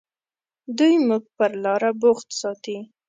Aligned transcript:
دوی 0.77 0.93
موږ 1.07 1.23
پر 1.37 1.51
لاره 1.63 1.91
بوخت 2.01 2.27
ساتي. 2.41 2.77